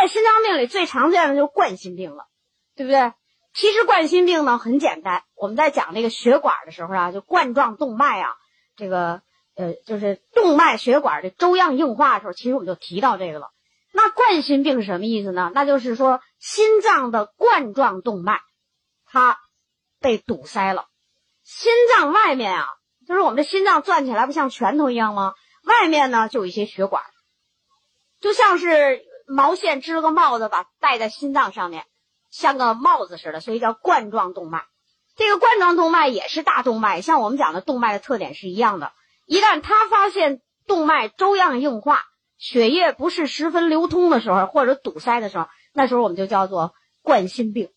[0.00, 2.26] 在心脏病里最常见的就是冠心病了，
[2.76, 3.12] 对不对？
[3.54, 8.30] 其实冠心病呢很简单，我们在讲那个血管的时候啊，就冠状动脉啊，
[8.76, 9.22] 这个
[9.56, 13.48] 呃就是动脉血管的粥样硬化的时候，其实我们就提到这个了。
[13.92, 15.50] 那冠心病是什么意思呢？
[15.54, 18.38] 那就是说心脏的冠状动脉
[19.06, 19.40] 它
[20.00, 20.86] 被堵塞了，
[21.42, 22.68] 心脏外面啊，
[23.08, 25.34] 就是我们的心脏转起来不像拳头一样吗？
[25.64, 27.02] 外面呢就有一些血管，
[28.20, 31.84] 就像是毛线织个帽子吧戴在心脏上面。
[32.30, 34.64] 像个帽子似的，所以叫冠状动脉。
[35.16, 38.92] 这个冠状动脉也是大动脉，像我们讲的动脉的特点是一样的。
[39.24, 42.04] 一旦它发现动脉粥样硬化，
[42.36, 47.70] 血液不是十分流通的时候，或者堵塞的时候，那时候我们就叫做冠心病，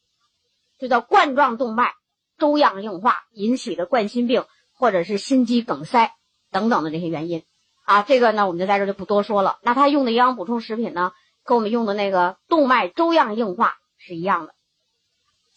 [0.77, 1.93] 就叫冠状动脉
[2.37, 4.45] 粥样硬化引起的冠心病，
[4.77, 6.11] 或者是心肌梗塞
[6.51, 7.43] 等等的这些原因。
[7.85, 9.59] 啊，这个呢，我们就在这就不多说了。
[9.63, 11.13] 那他用的营养补充食品呢，
[11.43, 13.77] 跟我们用的那个动脉粥样硬化。
[14.03, 14.55] 是一样的，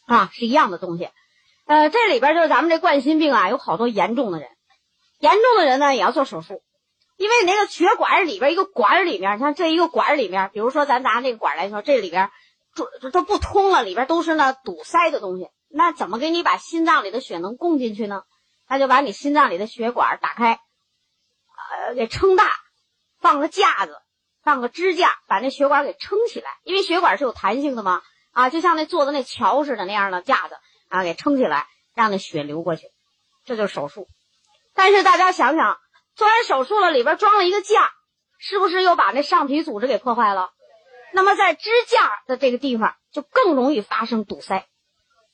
[0.05, 1.09] 啊，是一样的东西。
[1.65, 4.51] 呃，这里边就是咱们这冠心病啊，有好多严重的人，
[5.19, 6.63] 严重的人呢也要做手术，
[7.17, 12.31] 因为你那个血管里边一个管里面，像这一个管里面，比如说咱拿这个管来说，这里边
[12.75, 18.25] 这这不通了，里边都是那堵塞的东西，那怎么给你把心脏里的血能供进去呢？
[18.67, 20.61] 他就把你心脏里的血管打开，
[21.87, 22.45] 呃，给撑大，
[23.21, 23.97] 放个架子，
[24.45, 28.03] 放个支架，把那血管给撑起来，因为血管是有弹性的嘛。
[28.33, 30.57] 啊，就像那做的那桥似的那样的架子
[30.89, 32.89] 啊，给撑起来，让那血流过去，
[33.45, 34.09] 这就是手术。
[34.75, 35.79] 但是大家想想，
[36.17, 37.93] 做完手术了，里边装了一个架，
[38.39, 40.51] 是不是又把那上皮组织给破坏了？
[41.13, 44.67] 那么在支架的这个地方就更容易发生堵塞，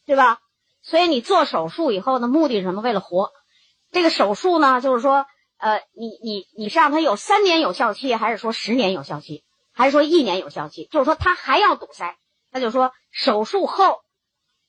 [0.04, 0.40] 对吧？
[0.82, 2.82] 所以你做手术以后呢，目的是什么？
[2.82, 3.32] 为了活。
[3.92, 5.24] 这个手术呢，就是说，
[5.60, 10.88] 呃，你你你是让它有三年有效期，还是说十年有效期，还是说一年有效期？
[10.90, 12.16] 就是说它还要堵塞。
[12.52, 14.00] 那就说手术后，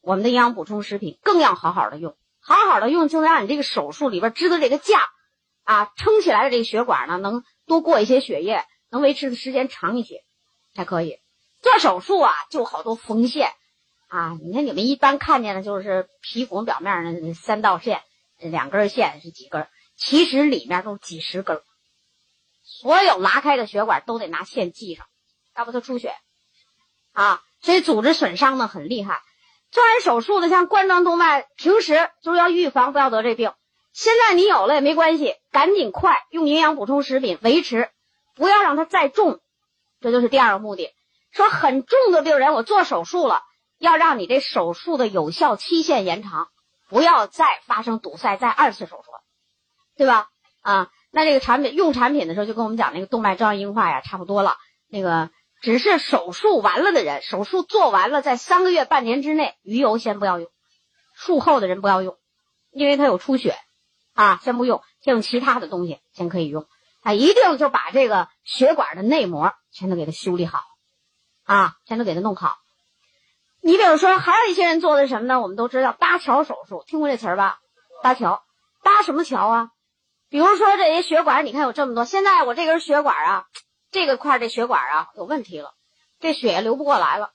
[0.02, 5.00] 我们的营养补充食品更要好好的用，好好的用，就能让你这个手术里边支的这个架，
[5.64, 10.24] 啊，撑起来的这个血管呢，能多过一些血液，能维持的时间长一些，
[10.76, 11.18] 才可以。
[11.62, 13.52] 做手术啊，就好多缝线，
[14.10, 18.04] 啊，你看你们一般看见的就是皮肤表面的三道线，
[18.38, 19.68] 两根线是几根，
[20.04, 21.62] 其实里面都几十根，
[22.64, 25.06] 所有拉开的血管都得拿线系上，
[25.56, 26.16] 要不它出血，
[27.14, 27.44] 啊。
[27.62, 29.22] 所以组织损伤呢很厉害，
[29.70, 33.54] 做完手术的像冠状动脉，平时就是要预防不要得这病。
[33.94, 37.92] 现在你有了也没关系，赶紧快用营养补充食品维持，
[38.36, 39.40] 不要让它再重。
[40.00, 40.90] 这就是第二个目的。
[41.32, 43.44] 说很重的病人，我做手术了，
[43.78, 46.50] 要让你这手术的有效期限延长，
[46.90, 49.11] 不要再发生堵塞，再二次手术，
[50.02, 50.30] 对吧？
[50.62, 54.58] 啊，那这个产品用产品的时候，就跟我们讲那个动脉粥样硬化呀差不多了，
[54.88, 55.30] 那个。
[55.62, 60.50] 只是手术完了的人，手术做完了，在三个月、半年之内，鱼油先不要用，
[61.14, 62.18] 术后的人不要用，
[62.72, 63.56] 因为它有出血，
[64.16, 66.66] 啊，先不用，先用其他的东西先可以用，
[67.04, 70.64] 啊，一定就把这个血管的内膜全都给它修理好，
[71.44, 72.56] 啊，全都给它弄好。
[73.62, 75.40] 你比如说，还有一些人做的什么呢？
[75.42, 77.60] 我们都知道搭桥手术，听过这词儿吧？
[78.02, 78.42] 搭桥，
[78.82, 79.70] 搭什么桥啊？
[80.32, 83.46] 比如说这些血管，你看有这么多，现在我这根血管啊。
[83.94, 85.74] 这个块这血管啊有问题了，
[86.22, 87.34] 这血也流不过来了，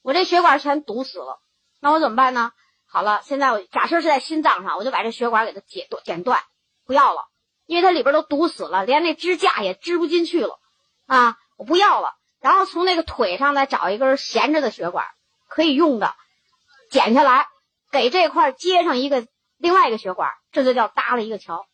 [0.00, 1.38] 我这血管全堵死了，
[1.82, 2.52] 那我怎么办呢？
[2.86, 6.40] 好了，现在我假设是在心脏上，我就把这血管给它剪断，剪断，
[6.86, 7.26] 不要了，
[7.66, 10.58] 因为它里边都堵死了，连那支架也支不进去了，
[11.06, 12.14] 啊，我不要了。
[12.40, 15.04] 然后从那个腿上再找一根闲着的血管，
[15.50, 16.14] 可以用的，
[16.90, 17.48] 剪下来，
[17.92, 19.26] 给这块接上一个
[19.58, 21.66] 另外一个血管，这就叫搭了一个桥，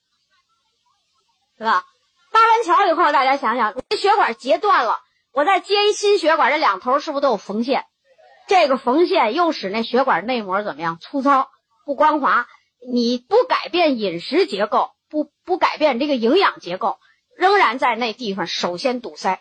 [1.58, 1.84] 是吧？
[2.32, 4.98] 搭完桥以后，大家想想，这血管截断了，
[5.32, 7.84] 我再接一新血管，这两头是不是都有缝线？
[8.46, 10.98] 这个缝线又使那血管内膜怎么样？
[11.00, 11.48] 粗糙
[11.86, 12.46] 不光滑。
[12.86, 16.98] 你不改变饮食结构，不不改变这个营养结构，
[17.34, 19.40] 仍然在那地方首先堵塞，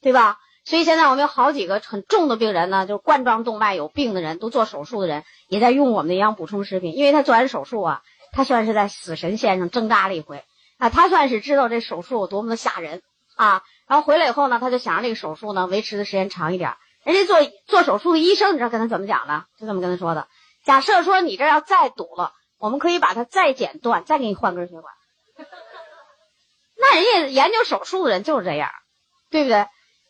[0.00, 0.38] 对吧？
[0.64, 8.02] 所以现在我们有好几个很重的病人呢，就是冠状动脉有病的人都做手术的人，也在用我们的营养补充食品，因为他做完手术啊，
[8.32, 10.42] 他算是在死神线上挣扎了一回。
[10.82, 13.02] 啊，他算是知道这手术有多么的吓人
[13.36, 13.62] 啊！
[13.86, 16.74] 然后回来以后呢，他就想让这个手术呢维持的时间长一点。
[17.04, 17.38] 人家做
[17.68, 19.44] 做手术的医生，你知道跟他怎么讲的？
[19.60, 20.26] 就这么跟他说的：
[20.64, 24.92] 假设说你这要再堵了，我们可以把它再剪断，再给你换根血管。
[26.76, 28.68] 那人家研究手术的人就是这样，
[29.30, 29.54] 对不对？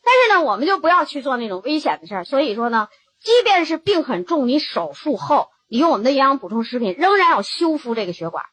[0.03, 2.25] 但是呢，我们就不要去做那种危险的事儿。
[2.25, 2.89] 所以说呢，
[3.21, 8.47] 即便是病很重，你手术后你用我们的营养补充食品，仍然要修复这个血管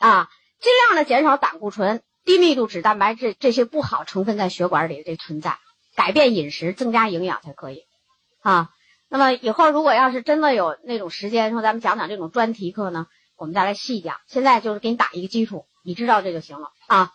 [0.00, 0.28] 啊。
[0.60, 5.58] 尽量的减少胆固醇、低密度脂蛋白这这些不好成分在血管里的这存在，
[5.96, 7.84] 改变饮食，增加营养才可以
[8.42, 8.68] 啊。
[9.08, 14.16] 那么以后如果要是真的有那种时间，说咱们讲讲这种专题课呢，我们再来细讲。
[14.28, 17.10] 现在就是给你打一个基础，你知道这就行了啊。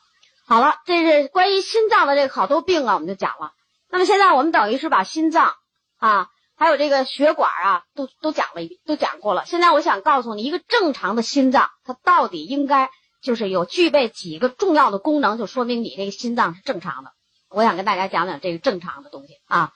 [0.48, 3.51] 好了，这是关于心脏的这个好多病啊，我们就讲了。
[3.89, 5.53] 那么现在我们等于是把心脏
[5.98, 9.45] 啊，还有这个血管啊，都都讲了一遍，都讲过了。
[9.45, 12.89] 现在我想告诉你，一个正常的心脏，它到底应该
[13.25, 17.12] 就是有具备几个重要的功能，就说明你这个心脏是正常的。
[17.50, 19.74] 我想跟大家讲讲这个正常的东西啊。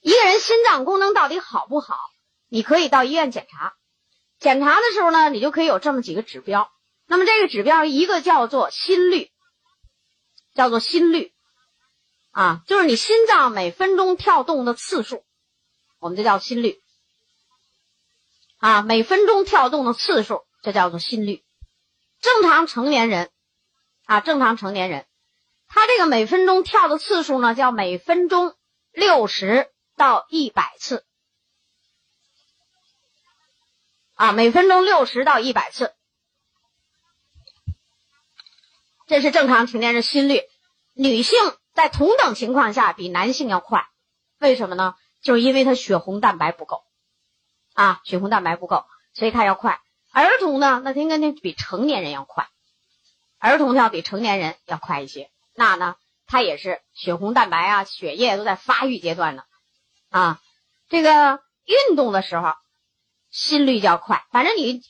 [0.00, 1.96] 一个人心脏功能到底好不好，
[2.48, 3.72] 你可以到医院检查。
[4.38, 6.70] 检查的时候呢，你就可以有这么几个指标。
[7.06, 9.30] 那么这个指标，一个叫做心率。
[10.52, 11.32] 叫做心率，
[12.32, 15.22] 啊，就是你心脏每分钟跳动的次数，
[16.00, 16.82] 我们就叫心率，
[18.58, 21.44] 啊，每分钟跳动的次数就叫做心率。
[22.20, 23.30] 正常成年人，
[24.04, 25.06] 啊，正常成年人，
[25.66, 28.54] 他这个每分钟跳的次数呢，叫每分钟
[28.92, 31.06] 六十到一百次，
[34.14, 35.94] 啊，每分钟六十到一百次。
[39.06, 40.42] 这是正常成年人心率，
[40.92, 41.38] 女性
[41.74, 43.88] 在同等情况下比男性要快，
[44.38, 44.94] 为什么呢？
[45.20, 46.84] 就是因为她血红蛋白不够，
[47.74, 48.84] 啊，血红蛋白不够，
[49.14, 49.80] 所以她要快。
[50.12, 52.48] 儿童呢，那应该那比成年人要快，
[53.38, 55.30] 儿童要比成年人要快一些。
[55.54, 55.96] 那呢，
[56.26, 59.42] 他也是血红蛋白啊，血液都在发育阶段呢，
[60.10, 60.40] 啊，
[60.88, 62.54] 这个运动的时候
[63.30, 64.82] 心率就要快，反正你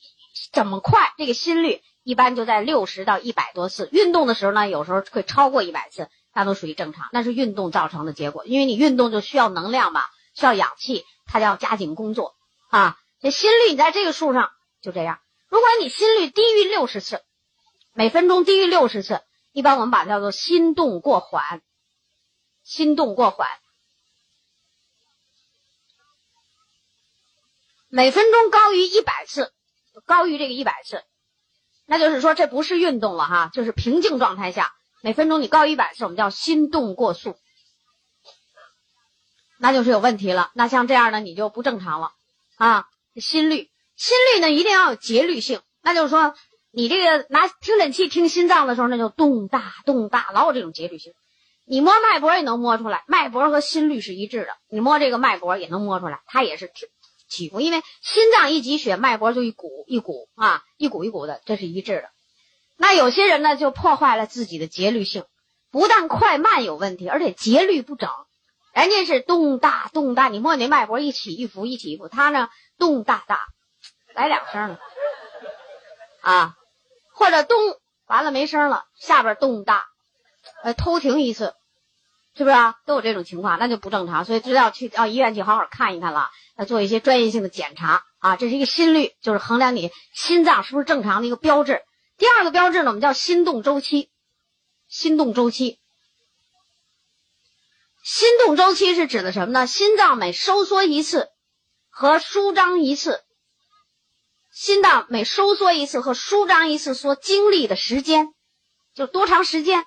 [0.53, 1.83] 怎么快，这个心率。
[2.03, 8.47] 一般就在六十到一百多次，运动的时候呢，有时候会超过一百次，那都属于正常，那是运动造成的结果。
[8.47, 10.03] 因为你运动就需要能量嘛，
[10.35, 12.35] 需要氧气，它要加紧工作
[12.71, 12.97] 啊。
[13.21, 15.21] 这心率你在这个数上就这样。
[15.49, 17.23] 如果你心率低于六十次，
[17.93, 19.23] 每分钟低于六十次，
[19.53, 21.63] 一般我们把它叫做心动过缓。
[22.63, 23.49] 心动过缓，
[27.89, 29.53] 每分钟高于一百次，
[30.07, 31.03] 高于这个一百次。
[31.87, 34.73] 那就是说，这不是运动了哈，就是平静状态下，
[35.03, 37.37] 每分钟你高一百次，我们叫心动过速，
[39.59, 40.53] 那就是有问题了。
[40.55, 42.13] 那像这样呢你就不正常了
[42.57, 42.87] 啊。
[43.17, 43.70] 心率，
[44.01, 46.35] 心率呢一定要有节律性，那就是说，
[46.73, 51.13] 你这个拿听诊器听心脏的时候，那就咚大咚大，老有这种节律性。
[51.67, 54.49] 你摸脉搏也能摸出来，脉搏和心率是一致的。
[54.71, 56.73] 你摸这个脉搏也能摸出来，它也是。
[57.29, 62.09] 起伏，因为心脏一挤血，脉搏就一股一股啊，一股一股的，这是一致的。
[62.77, 65.23] 那有些人呢，就破坏了自己的节律性，
[65.71, 68.09] 不但快慢有问题，而且节律不整。
[68.75, 72.49] 人家是动大动大，你摸你脉搏一起一伏一起一伏，他呢
[72.79, 73.39] 动大大，
[74.15, 74.79] 来两声了
[76.21, 76.57] 啊，
[77.15, 77.59] 或者咚
[78.07, 79.87] 完了没声了，下边动大，
[80.63, 81.55] 呃偷停一次，
[82.37, 82.77] 是不是啊？
[82.87, 86.31] 都有这种情况，那就不正常，所以就要去到医院去好好看一看了。
[86.57, 91.83] 要做一些专业性的检查啊，这是一个心率，就是衡量你心脏是不是正常的一个标志。
[92.19, 94.11] 第二个标志呢，我们叫心动周期。
[94.87, 95.79] 心动周期，
[98.03, 99.67] 心动周期是指的什么呢？
[99.67, 101.29] 心脏每收缩一次
[101.89, 103.23] 和舒张一次，
[104.51, 108.35] 心脏每收缩一次和舒张一次所经历的时间，
[108.95, 109.85] 就多长时间，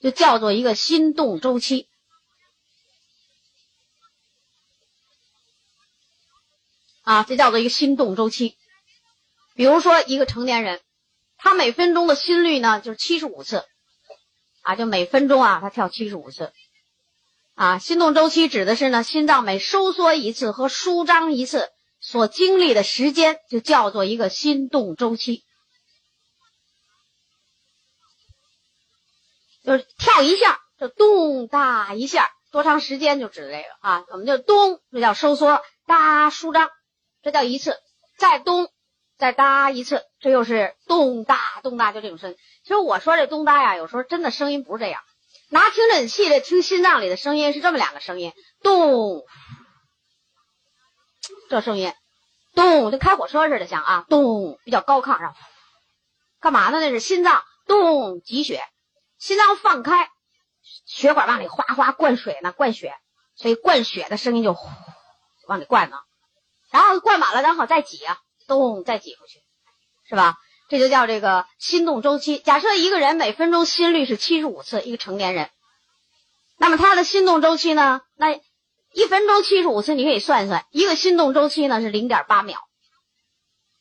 [0.00, 1.88] 就叫做一个心动周期。
[7.02, 8.56] 啊，这叫做一个心动周期。
[9.54, 10.80] 比如说，一个成年人，
[11.36, 13.64] 他每分钟的心率呢就是七十五次，
[14.62, 16.52] 啊，就每分钟啊他跳七十五次。
[17.54, 21.70] 啊，心动周期指的是呢，心脏每收缩一次和舒张一次
[22.04, 25.42] 所经历的时间，就叫做一个心动周期。
[29.64, 34.04] 就是跳一下就咚哒一下，多长时间就指这个啊？
[34.10, 36.68] 我们就咚，这叫收缩；哒，舒张。
[37.22, 37.78] 这叫一次，
[38.18, 38.70] 再咚，
[39.16, 42.36] 再哒一次，这又是咚哒咚哒，就这种声音。
[42.64, 45.00] 其实我说这咚哒呀，有时候真的声音不是这样。
[45.48, 49.24] 拿听诊器的听心脏里的声音是这么两个声音，咚，
[51.48, 51.92] 这声音，
[52.54, 55.34] 咚，就开火车似的像啊，咚，比较高亢上，
[56.40, 56.80] 干嘛呢？
[56.80, 58.62] 那是心脏咚挤血，
[59.18, 60.10] 心脏放开，
[60.86, 62.94] 血管往里哗哗灌水呢，灌血，
[63.36, 64.68] 所以灌血的声音就呼
[65.46, 65.98] 往里灌呢。
[66.70, 69.40] 然后灌满了，然后再挤啊，咚，再挤出去，
[70.08, 70.36] 是吧？
[70.68, 72.38] 这就叫这个心动周期。
[72.38, 75.50] 假设一个人每分钟心率是七十五次，一个成年人，
[76.56, 78.00] 那么他的心动周期呢？
[78.16, 78.40] 那
[78.94, 82.60] 一分钟七十五次，你可以算一算，一个心动周期呢是零点八秒，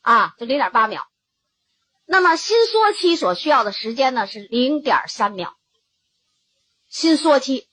[0.02, 1.08] 啊，就零点八秒。
[2.06, 5.56] 那么心缩期所需要的时间呢是零点三秒，
[6.90, 7.68] 心缩期。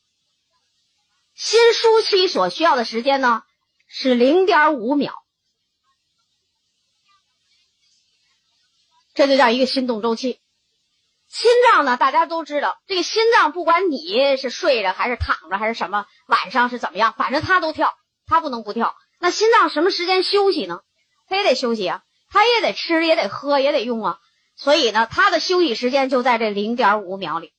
[1.34, 3.42] 心舒期所需要的时间呢
[3.88, 5.14] 是零点五秒，
[9.14, 10.38] 这就叫一个心动周期。
[11.30, 17.94] 心脏呢，大家都知道，这个心脏不管你是睡着还是躺着还是什么，晚上是怎么样，反正它都跳，
[18.26, 18.96] 它不能不跳。
[19.20, 20.80] 那心脏什么时间休息呢？
[21.28, 24.18] 它也得休息啊，它也得吃，也得喝，也得用啊。
[24.56, 27.54] 所以呢，它的休息时间就在这零点五秒里，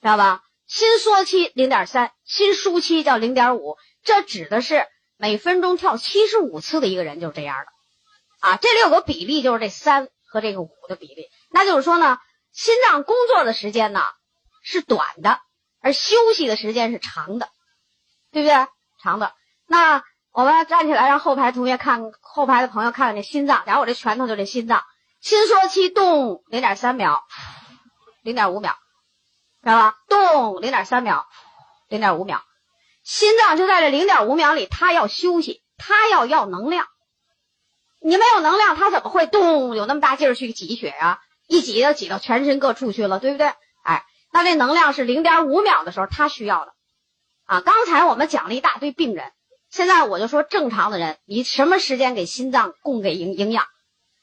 [0.00, 0.42] 知道吧？
[0.68, 4.86] 心缩期零点三，心舒期叫零点五，这指的是
[5.16, 8.56] 每分钟跳七十五次的一个人就是这样的啊。
[8.58, 11.28] 这里有个比例，就是这三和这个五的比例。
[11.52, 12.18] 那就是说呢，
[12.50, 14.02] 心脏工作的时间呢
[14.62, 15.38] 是短的，
[15.80, 17.48] 而休息的时间是长的，
[18.30, 18.66] 对不对？
[19.02, 19.34] 长的。
[19.66, 23.64] 那我们站起来，让后排同学看，后排的朋友看看这心脏。
[23.66, 24.82] 假如我这拳头就这心脏，
[25.20, 27.22] 心缩期动零点三秒，
[28.22, 28.76] 零点五秒，
[29.62, 29.96] 知道吧？
[30.08, 31.26] 动零点三秒，
[31.88, 32.42] 零点五秒，
[33.04, 36.86] 心脏就在这零点五秒里，它要休息，它要要能量。
[38.00, 39.76] 你没有能量，它怎么会动？
[39.76, 41.20] 有那么大劲儿去挤血呀？
[41.52, 43.52] 一挤就挤到全身各处去了，对不对？
[43.84, 46.72] 哎，那这能量是零点五秒的时候，他需要的
[47.44, 47.60] 啊。
[47.60, 49.32] 刚才我们讲了一大堆病人，
[49.68, 53.66] 现在我就说正常的人，你什么时间给心脏供给营营养？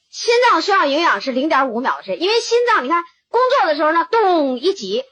[0.10, 5.04] 心脏需要营养是零点五秒的时间，因为心脏你看工作的时候呢，动一挤，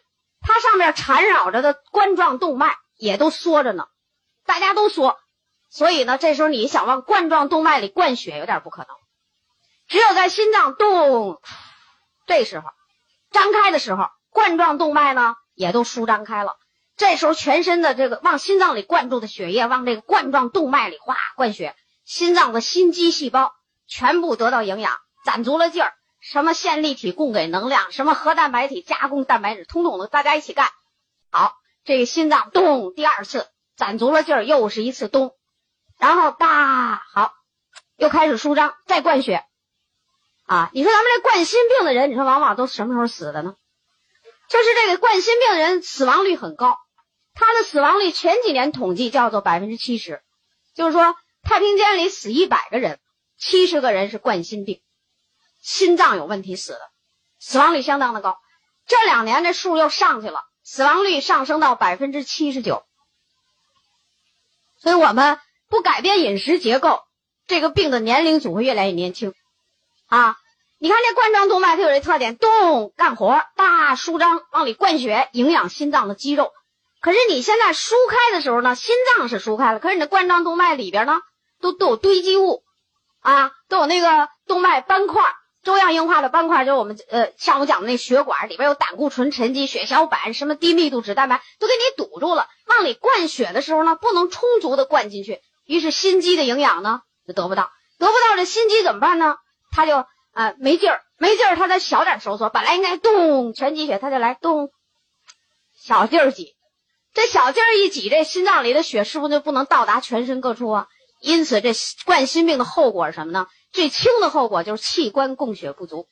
[0.42, 3.86] 它上面缠绕着的冠状动脉也都缩着呢，
[4.44, 5.20] 大家都缩，
[5.70, 8.88] 所以呢，这时候你想往冠状动脉里灌血有点不可能，
[9.88, 11.40] 只有在心脏动。
[12.28, 12.70] 这时候，
[13.32, 16.58] 张开的时候，冠状动脉呢也都舒张开了。
[16.98, 23.54] 这时候，全身的这个往心脏里灌注的血液，往这个冠状动脉里哗灌血，心脏的心肌细胞
[23.88, 25.94] 全部得到营养，攒足了劲儿。
[26.20, 30.68] 什么线粒体供给能量，什么核蛋白体加工蛋白质，统统的大家一起干。
[31.32, 31.54] 好，
[31.86, 35.36] 这个心脏咚第二次，攒足了劲儿，又是一次咚，
[36.00, 37.34] 然后哒好，
[37.96, 39.46] 又开始舒张，再灌血。
[40.48, 43.56] 啊，你说咱们这冠心病的人，你说往往都什么时候死的呢？
[44.48, 46.78] 就是这个冠心病的人死亡率很高，
[47.34, 50.24] 他的死亡率前几年统计叫做百分之七十，
[50.74, 53.02] 就是说太平间里死一百个人，
[53.38, 54.82] 七十个人是冠心病，
[55.62, 56.82] 心脏有问题死的，
[57.40, 58.38] 死亡率相当的高。
[58.86, 62.86] 这两年这数又上去了，死亡率上升到百分之七十九。
[64.80, 67.02] 所以我们不改变饮食结构，
[67.48, 69.34] 这个病的年龄组会越来越年轻。
[70.08, 70.38] 啊，
[70.80, 76.52] 你看这冠状动脉它有这特点，动干活，大舒张，往里灌血，营养心脏的肌肉。
[77.02, 81.20] 可是你现在舒开的时候呢，心脏是舒开了，可是你的冠状动脉里边呢，
[81.62, 82.64] 都都有堆积物，
[83.22, 85.22] 啊，都有那个动脉斑块，
[85.64, 99.36] 粥样硬化的斑块，就是我们呃上午讲的那血管里边有胆固醇沉积、血小板、什么低密度脂蛋白都给你堵住了，往里灌血的时候呢，不能充足的灌进去，于是心肌的营养呢就得不到，得不到这心肌怎么办呢？
[99.78, 104.72] 他就啊没劲儿，没劲儿，他再小点收缩，本来应该动全挤血，他就来动
[105.80, 106.56] 小劲儿挤，
[107.14, 110.88] 这小劲儿一挤，这心脏里的血是不是就不能到达全身各处啊？
[111.22, 111.74] 因此，这
[112.08, 113.46] 冠心病的后果是什么呢？
[113.72, 116.08] 最轻的后果就是器官供血不足。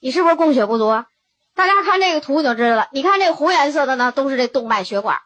[0.00, 1.06] 你是不是供血不足啊？
[1.54, 2.88] 大家看这个图就知道了。
[2.92, 5.18] 你看这红颜色的呢，都是这动脉血管。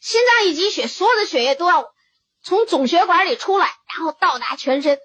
[0.00, 1.84] 心脏一挤血，所有的血液都要
[2.42, 4.98] 从总血管里出来，然后到达全身。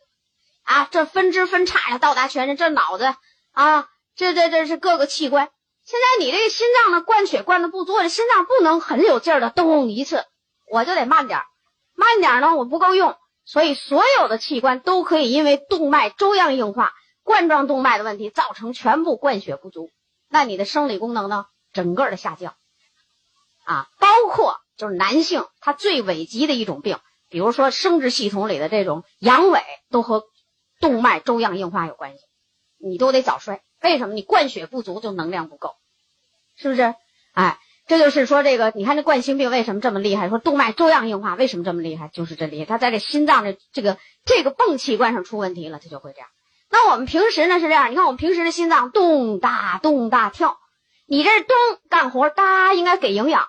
[0.67, 3.15] 啊，这分支分叉呀到达全身，这脑子
[3.53, 5.49] 啊，这这这是各个器官。
[5.85, 10.25] 现在你这个心脏呢，灌血灌的不足，心脏不能很有劲儿的咚一次，
[10.69, 11.45] 我就得慢点儿，
[11.95, 16.91] 慢点儿呢，我不够用，所以所有的器官都可以因为动脉粥样硬化、
[17.23, 19.89] 冠状动脉的问题造成全部灌血不足，
[20.27, 22.55] 那你的生理功能呢，整个的下降。
[23.63, 30.25] 啊，包括就是男性他最危急的一种病，比如说生殖系统里的这种阳痿，都和
[30.79, 32.19] 动脉粥样硬化有关系，
[32.79, 33.61] 你都得早衰。
[33.81, 34.13] 为什么？
[34.13, 35.75] 你灌血不足就能量不够，
[36.55, 36.95] 是不是？
[37.33, 40.29] 哎，这就是说这个，你看这冠心病为什么这么厉害？
[40.29, 42.07] 说动脉粥样硬化为什么这么厉害？
[42.07, 46.27] 就是这厉害，它在这心脏的这个这个泵器官上出问题了，它就会这样。
[46.69, 50.57] 那我们平时呢是这样，你看我们平时的心脏咚大咚大跳，
[51.07, 51.55] 你这咚
[51.89, 53.47] 干活哒应该给营养。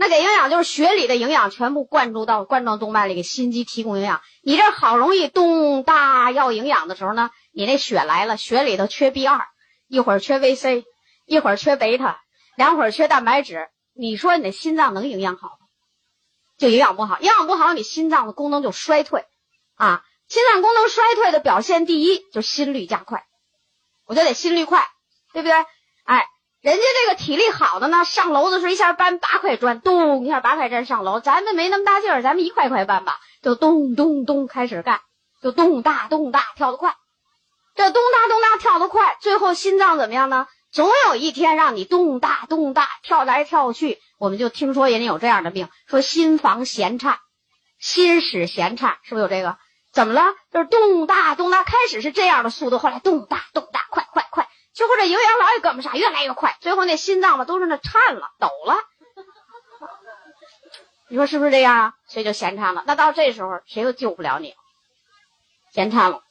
[0.00, 4.22] 那给营养就是血里的营养全部灌注到冠状动脉里，给心肌提供营养。
[4.42, 9.42] 你这好容易动大要营养的时候呢，你那血来了，血里头缺 B 二，
[9.88, 10.86] 一会儿缺 VC，
[11.26, 12.22] 一会儿缺贝塔，
[12.56, 13.68] 两会儿缺蛋白质。
[13.92, 15.66] 你说你的心脏能营养好吗？
[16.56, 19.26] 就营养不好，营养不好，你心脏的功能就衰退
[19.74, 20.02] 啊。
[20.28, 23.26] 心脏功能衰退的表现第一就是心率加快，
[24.06, 24.88] 我就得心率快，
[25.34, 25.54] 对不对？
[26.04, 26.26] 哎。
[26.60, 31.18] 人家这个体力好的呢，上楼的时候一下搬八块砖，咚一下八块砖上楼。
[31.18, 35.00] 咱们没那么大劲儿，咱们一块块搬吧，就咚咚咚开始干，
[35.42, 36.94] 就咚大咚大跳得快。
[37.74, 40.48] 这咚大咚大跳得快，最后心脏怎么样呢？
[40.70, 43.98] 总有一天让你咚大咚大跳来跳去。
[44.18, 47.20] 我们就听说人家有这样的病，说心房弦颤，
[47.78, 49.56] 心室弦颤，是不是有这个？
[49.94, 50.22] 怎么了？
[50.52, 53.66] 就是咚大咚大，开始是这样的速度，后来咚大咚，
[54.80, 58.78] 最后这营养老也跟不上，越来越快，最后那心脏吧都是那颤了、抖了。
[61.10, 61.94] 你说是不是这样啊？
[62.06, 62.82] 所以就闲颤了。
[62.86, 64.54] 那到这时候谁都救不了你，
[65.70, 66.22] 闲颤了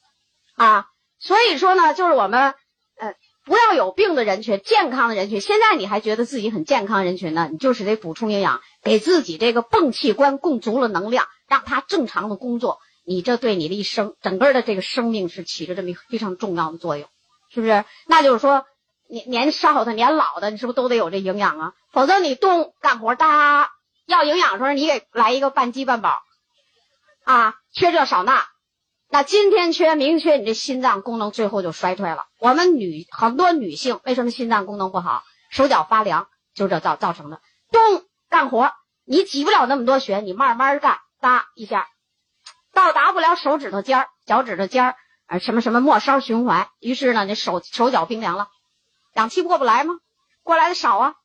[0.56, 0.88] 啊！
[1.20, 2.56] 所以说呢，就是我们
[2.98, 3.13] 呃
[3.46, 5.41] 不要有病的人群，健康的人群。
[5.41, 12.79] 现在你还觉得自己很健康人群呢，你就是得补充营养，给自己这个泵器官供足了能量，让它正常的工作。
[13.06, 17.08] 你这对你的一生整个的这个生命是起着这么一非常重要的作用。
[17.51, 17.84] 是不是？
[18.08, 18.65] 那就是说，
[19.08, 21.74] 年年少的、年老的，你是不是都得有这营养啊？
[21.91, 23.72] 否则你动干活哒，
[24.06, 26.22] 要营养的时候，你给来一个半饥半饱，
[27.24, 28.46] 啊，缺这少那，
[29.10, 32.25] 那今天缺，明天缺，你这心脏功能最后就衰退了。
[32.39, 35.24] 我们女很多女性为什么心脏功能不好？
[35.50, 37.41] 手脚发凉，就这造造成的。
[37.72, 38.72] 动干活，
[39.06, 41.88] 你挤不了那么多血，你慢慢干，哒一下，
[42.74, 44.96] 到达不了手指头尖儿、脚趾头尖儿。
[45.30, 48.48] 啊，什么什么末梢循环，于是呢，你手手脚冰凉了，
[49.14, 50.00] 氧气过不来吗？
[50.44, 51.16] 过来的少啊，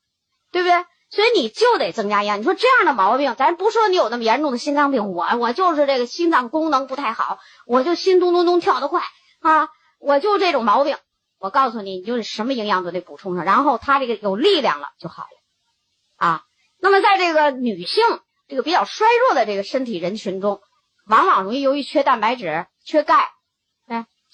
[0.52, 0.84] 对不对？
[1.08, 2.38] 所以你就得增加氧。
[2.38, 9.00] 你说这样的毛病，咱不说你有那么严重的心脏病，我我就是这个心脏功能不太好，我就心咚咚咚跳得快
[9.40, 9.68] 啊，
[9.98, 10.98] 我就这种毛病。
[11.38, 16.42] 我告诉你，你就是什么营养都得补充上，然后它这个有力量了就好了啊。
[16.78, 18.04] 那么在这个女性
[18.48, 20.60] 这个比较衰弱的这个身体人群中，
[21.06, 23.30] 往往容易由于缺蛋白质、缺钙。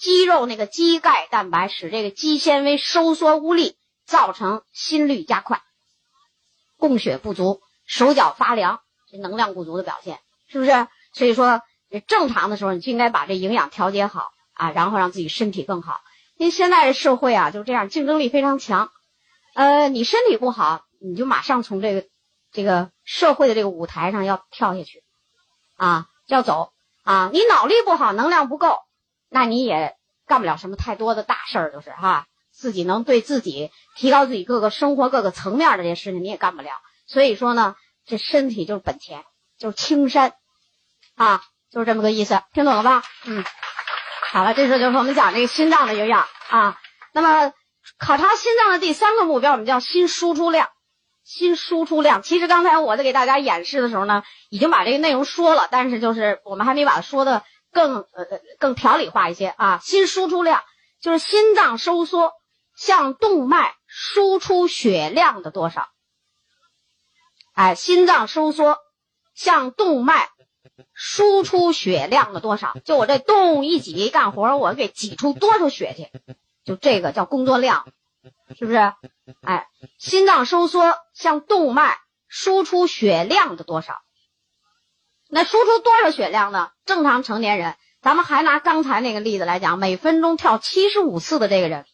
[0.01, 3.77] 肌肉那个肌钙蛋白使这个肌纤维收缩无力，
[4.07, 5.61] 造成心率加快、
[6.77, 8.81] 供血不足、手脚发凉，
[9.11, 10.87] 这能量不足的表现，是不是？
[11.13, 11.61] 所以说，
[12.07, 16.01] 正常的时候你就应该把这营养调节好啊，然后让自己身体更好。
[16.35, 18.89] 因为现在社会啊，就这样，竞争力非常强。
[19.53, 22.07] 呃，你身体不好，你就马上从这个
[22.51, 25.03] 这个社会的这个舞台上要跳下去
[25.77, 27.29] 啊，要走啊。
[27.31, 28.79] 你脑力不好，能量不够。
[29.33, 29.95] 那你也
[30.27, 36.69] 干不了什么太多的大事儿，就是哈，自己能对自己提高自己各个生活各个层面的这些事情，你也干不了。
[37.07, 39.23] 所以说呢，这身体就是本钱，
[39.57, 40.33] 就是青山，
[41.15, 41.41] 啊，
[41.71, 43.03] 就是这么个意思，听懂了吧？
[43.23, 43.45] 嗯，
[44.33, 46.77] 好了，这时候就是我们讲这个心脏的营养啊。
[47.13, 47.53] 那么
[47.97, 50.67] 考察心脏的第三个目标，我们叫心输出量，
[51.23, 52.21] 心输出量。
[52.21, 57.43] 其实刚才我在给大家演示的时候呢，已经把这个内容说了，但是就是我们还没把它说的。
[57.71, 58.25] 更呃
[58.59, 60.63] 更条理化一些啊，心输出量
[60.99, 62.33] 就是心脏收缩
[62.75, 65.89] 向动脉输出血量的多少？
[67.53, 68.77] 哎，心脏收缩
[69.33, 70.29] 向动脉
[70.93, 72.77] 输出血量的多少？
[72.85, 76.09] 就我这动一挤一干活，我给挤出多少血去？
[76.63, 77.87] 就这个叫工作量，
[78.57, 78.77] 是不是？
[79.41, 84.01] 哎，心脏收缩向动脉输出血量的多少？
[85.33, 86.71] 那输出多少血量呢？
[86.85, 91.85] 正常成年人，咱们还拿刚才那个例子来讲，每分钟跳七十五次的这个人，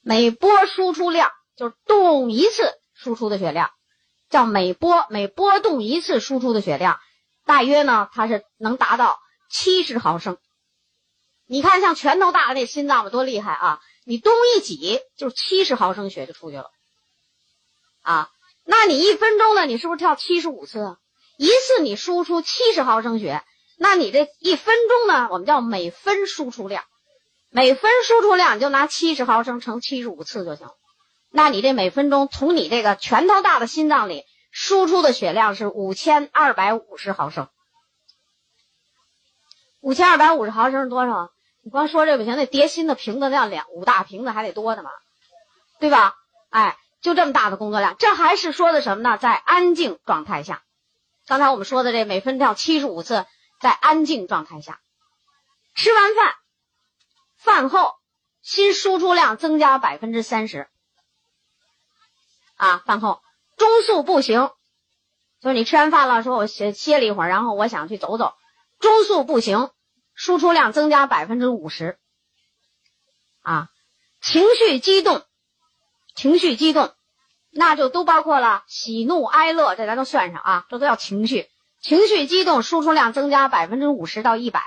[0.00, 2.62] 每波输出量就是动一次
[2.94, 3.70] 输出的血量，
[4.30, 7.00] 叫每波每波动一次输出的血量，
[7.44, 9.18] 大约呢，它是能达到
[9.50, 10.38] 七十毫升。
[11.46, 13.80] 你看，像拳头大的那心脏吧，多厉害啊！
[14.04, 16.70] 你咚一挤，就是七十毫升血就出去了，
[18.02, 18.30] 啊，
[18.64, 19.66] 那你一分钟呢？
[19.66, 20.96] 你是不是跳七十五次？
[21.42, 23.42] 一次你输出七十毫升血，
[23.76, 25.26] 那你这一分钟呢？
[25.32, 26.84] 我们叫每分输出量，
[27.50, 30.68] 每分输出量你就拿七十毫升乘七十五次就行。
[31.32, 37.48] 那你这每分钟从你这个拳头大的心脏里输出的血量是五千二百五十毫升。
[39.80, 41.30] 五千二百五十毫升是多少？
[41.64, 44.90] 你光说这不行，那叠心的瓶子那两五大瓶子还得多呢嘛，
[45.80, 46.14] 对吧？
[46.50, 49.18] 哎，就这么大的工作量，这还是说的什么呢？
[49.18, 50.62] 在安静状态下。
[51.32, 53.24] 刚才我们说的这每分跳七十五次，
[53.58, 54.82] 在安静状态下，
[55.74, 56.34] 吃完饭，
[57.38, 57.94] 饭后
[58.42, 60.68] 心输出量增加百分之三十。
[62.56, 63.22] 啊，饭后
[63.56, 64.50] 中速步行，
[65.40, 68.34] 就是你吃完饭了，说我歇歇了一会儿，然后我想去走走，
[68.78, 69.70] 中速步行，
[70.12, 71.98] 输出量增加百分之五十。
[73.40, 73.70] 啊，
[74.20, 75.24] 情绪激动，
[76.14, 76.94] 情绪激动。
[77.54, 81.50] 那就都包括了喜怒哀乐，这咱都算上啊，这都叫情绪。
[81.82, 84.62] 情绪激动，输出量增加百分之五十到一百，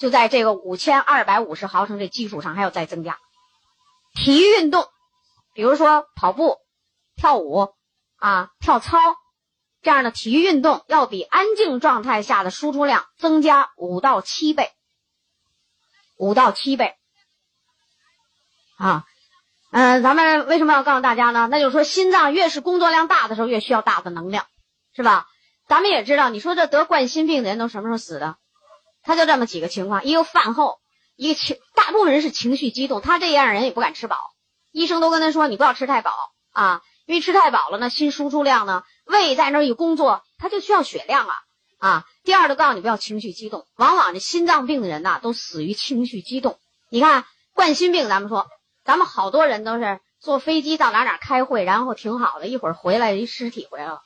[0.00, 3.18] 就在这个五千二百五十毫升这基础上还要再增加。
[4.14, 4.88] 体育运动，
[5.54, 6.56] 比如说跑步、
[7.14, 7.74] 跳舞
[8.16, 8.98] 啊、跳操
[9.82, 14.72] 这样的体育运动，要比安静状态下的输出量增加五到七倍，
[16.16, 16.96] 五到七倍
[18.78, 19.04] 啊。
[19.70, 21.46] 嗯，咱们为什么要告诉大家呢？
[21.50, 24.46] 那就是说，心脏越是工作量大的时候，越需要大的能量，
[24.96, 25.26] 是吧？
[25.68, 28.36] 咱们也知道，你说这得冠心病的人都什么时候死的？
[29.02, 30.78] 他就这么几个情况：一个饭后，
[31.16, 34.16] 一个情，大部分人是情绪激动，他这样人也不敢吃饱，
[34.72, 36.12] 医生都跟他说你不要吃太饱
[36.52, 41.34] 啊，因为吃太饱了呢，心输出量呢，胃在那一工作，他就需要血量啊
[41.78, 42.04] 啊。
[42.24, 46.58] 第二，就告诉你不要情绪激动，往往这心脏病的人呐，都死于情绪激动。
[46.88, 48.46] 你看冠心病，咱们说。
[48.88, 54.00] 咱们好多人都是坐飞机到哪哪开会，然后挺好的，一会儿回来一尸体回来了，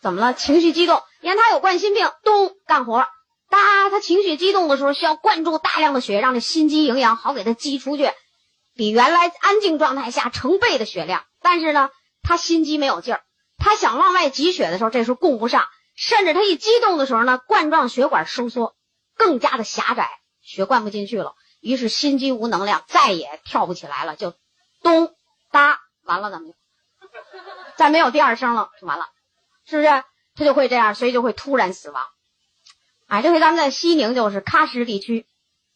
[0.00, 0.32] 怎么了？
[0.32, 3.04] 情绪激动，你看他有冠心病，咚干活，
[3.50, 8.12] 哒，他情绪激动的时候需要灌注大量的血，让这心肌营养好给他挤出去，
[8.76, 11.24] 比原来安静状态下成倍的血量。
[11.42, 11.90] 但是呢，
[12.22, 13.22] 他心肌没有劲儿，
[13.56, 18.76] 他想往外挤血的时候，这时候供不上，甚至他一激动的时候呢，冠状血管收缩，
[19.16, 20.08] 更加的狭窄，
[20.40, 21.34] 血灌不进去了。
[21.60, 24.34] 于是心肌无能量，再也跳不起来了，就
[24.82, 25.14] 咚
[25.50, 26.54] 哒完了，怎么就
[27.76, 29.06] 再没有第二声了，就完了，
[29.66, 29.88] 是不是？
[30.34, 32.06] 他就会这样，所以就会突然死亡。
[33.08, 35.26] 哎，这回咱们在西宁就是喀什地区，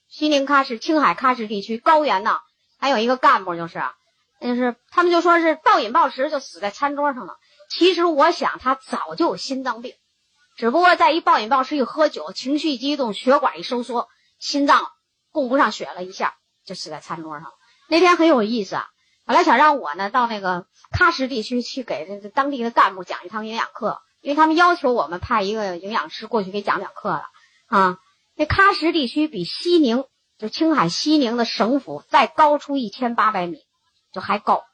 [0.09, 2.39] 西宁喀什、青海喀什地区高原呢，
[2.79, 3.83] 还有一个干部就是，
[4.41, 7.37] 就是他们就说是暴饮暴食就死在餐桌上了。
[7.71, 9.95] 其实我想他早就有心脏病，
[10.57, 14.91] 只不过在一暴饮暴食、一喝酒、情绪激动、血管一收缩，心脏。
[15.33, 17.53] 供不上血了，一下就死在餐桌上。
[17.89, 18.87] 那天很有意思啊，
[19.27, 27.25] 本来想让我呢到那个喀什地区去给这当地的干部讲一堂营养课，因为他们要求我们派一个营养师过去给讲讲课了
[27.67, 27.99] 啊。
[28.35, 30.05] 那喀什地区比西宁，
[30.39, 33.59] 就青海西宁的省府再高出一千八百米，
[34.13, 34.65] 就还高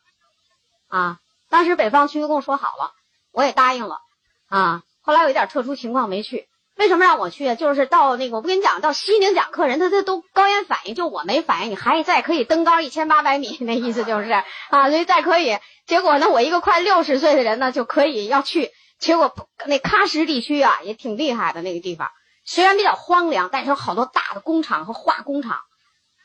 [0.89, 1.21] 啊。
[1.49, 2.93] 当时北方区跟我说好了，
[3.33, 4.01] 我也答应了
[4.49, 4.83] 啊。
[5.01, 6.48] 后来有一点特殊情况没去。
[6.79, 7.57] 为什么让我去？
[7.57, 11.73] 就是到那个，我不跟你讲，到西宁讲课，人他他都高原反应，就我没反应。
[11.73, 14.45] 你还再可以登高一千八百米， 那意思就是啊，
[14.89, 15.59] 所以再可以。
[15.87, 18.71] 结果呢，我一个快六十岁的人呢，就可以要去。
[19.01, 19.35] 结果
[19.67, 22.11] 那喀什地区啊，也挺厉害的那个地方，
[22.45, 25.59] 虽然比较荒凉，但是有好多大的工厂和化工厂，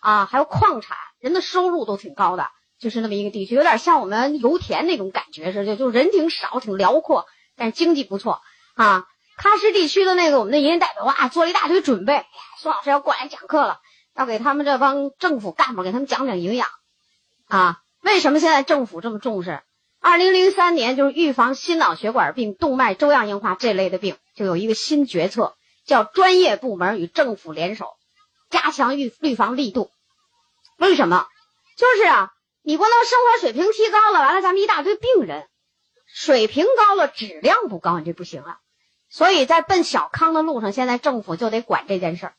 [0.02, 7.26] 啊，还有矿产，人的收入都挺高的，就是那么一个地区，有点像我们油田那种感觉似的，就人挺少，挺辽阔，
[7.58, 8.42] 但是经济不错
[8.76, 9.06] 啊。
[9.38, 12.26] 喀什地区的那个我们的营业代表哇，做了一大堆准备。
[12.60, 13.80] 宋老师要过来讲课了，
[14.16, 16.70] 要给他们这帮政府干部给他们讲讲营养
[17.48, 17.80] 啊。
[18.02, 19.62] 为什么现在政府这么重视？
[20.00, 27.88] 二零零三年就是预防心脑血管病、动脉粥样硬化这类的病，就有一个新决策，叫专业部门与政府联手，
[28.50, 29.90] 加强预预防力度。
[30.78, 31.26] 为什么？
[31.78, 35.48] 就是啊，你不能生活水平提高了，完了咱们一大堆病人，
[36.06, 38.60] 水平高了，质量不高，你这不行啊。
[39.16, 42.34] 所以在奔小康的路上，现在政府就得管这件事儿，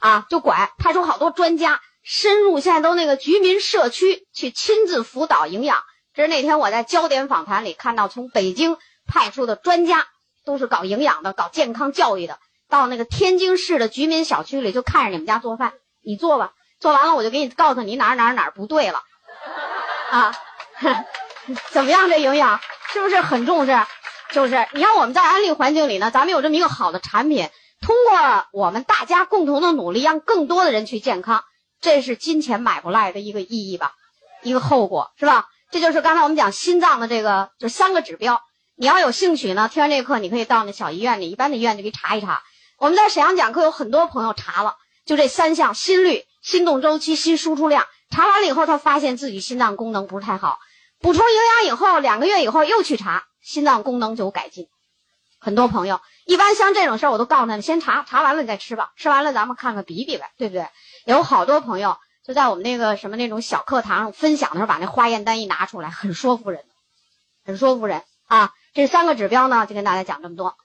[0.00, 5.78] 啊，就管派出好多专家深入，现在都那个居民社区去亲自辅导营养。
[6.12, 10.08] 这是那天我在焦点访谈里看到，从北京派出的专家
[10.44, 19.04] 都是搞营养的、搞健康教育的，到那个天津市的居民小区里就看着你们家做饭，你做吧，做完了我就给你告诉你哪儿哪儿哪儿不对了，
[20.10, 20.34] 啊，
[21.70, 22.08] 怎么样？
[22.08, 22.58] 这营养
[22.92, 23.86] 是不是很重视？
[24.36, 27.48] 就是你看我们在安利环境里呢，咱们有这么一个好的产品，
[27.80, 31.42] 通过我们大家共同的努力，让更多的人去健康，
[31.80, 33.92] 这是金钱买不来的一个意义吧，
[34.42, 35.46] 一个后果是吧？
[35.70, 38.42] 这就是刚才我们讲心脏的这个，就三个指标。
[38.76, 42.42] 你要有兴趣呢，听完这课你可以到那小医院里，一般的医院就可以查一查。
[42.78, 47.86] 我们在沈阳讲课，有很多朋友查了，就这三项：心率、心动周期、心输出量。
[48.10, 50.58] 查完了以后，他发现自己心脏功能不是太好，
[51.00, 53.24] 补充营养以后，两个月以后又去查。
[53.46, 54.66] 心脏功能就有改进，
[55.38, 60.66] 很多朋友一般像这种事儿，我都告诉他们先查查完了你再吃吧，吃完了咱们看看比比呗，对不对？
[61.04, 66.64] 有好多朋友就在我们那个什么那种小课堂上分享的时候，把那化验单一拿出来，很说服人，
[67.44, 68.52] 很说服人啊。
[68.74, 70.56] 这三个指标呢，就跟大家讲这么多。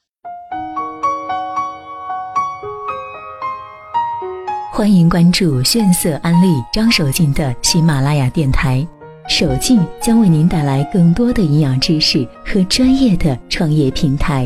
[4.74, 8.88] 欢迎关注炫色安利张守静的喜马拉雅电台。
[9.32, 14.46] 首静将为您带来更多的营养知识和专业的创业平台。